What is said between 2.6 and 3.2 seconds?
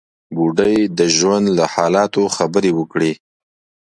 وکړې.